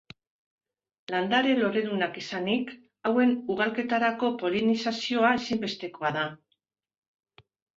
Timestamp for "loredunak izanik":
1.59-2.73